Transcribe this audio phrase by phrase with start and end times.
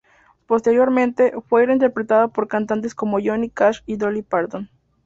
[0.47, 4.67] Posteriormente, fue reinterpretada por cantantes como Johnny Cash y Dolly Parton.